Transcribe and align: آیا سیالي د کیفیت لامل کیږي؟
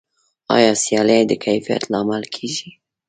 آیا 0.55 0.71
سیالي 0.83 1.19
د 1.27 1.31
کیفیت 1.45 1.83
لامل 1.91 2.23
کیږي؟ 2.35 2.69